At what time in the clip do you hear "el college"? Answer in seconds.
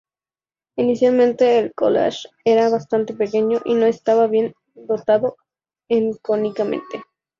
1.59-2.27